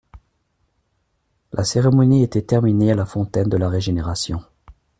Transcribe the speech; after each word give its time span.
La 1.51 1.63
cérémonie 1.63 2.23
était 2.23 2.41
terminée 2.41 2.91
à 2.91 2.95
la 2.95 3.05
fontaine 3.05 3.49
de 3.49 3.57
la 3.57 3.69
Régénération. 3.69 4.41